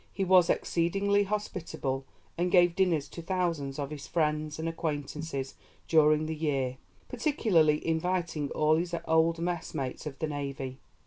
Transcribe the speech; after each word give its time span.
He 0.11 0.23
was 0.23 0.49
exceedingly 0.49 1.25
hospitable, 1.25 2.05
and 2.35 2.49
gave 2.51 2.75
dinners 2.75 3.07
to 3.09 3.21
thousands 3.21 3.77
of 3.77 3.91
his 3.91 4.07
friends 4.07 4.57
and 4.57 4.67
acquaintances 4.67 5.53
during 5.87 6.25
the 6.25 6.33
year, 6.35 6.77
particularly 7.07 7.85
inviting 7.87 8.49
all 8.49 8.77
his 8.77 8.95
old 9.05 9.37
messmates 9.37 10.07
of 10.07 10.17
the 10.17 10.25
Navy. 10.25 10.79